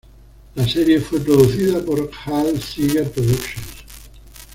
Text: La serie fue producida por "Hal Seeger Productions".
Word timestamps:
La 0.55 0.67
serie 0.67 0.99
fue 0.99 1.19
producida 1.19 1.79
por 1.85 2.09
"Hal 2.25 2.59
Seeger 2.59 3.11
Productions". 3.11 3.85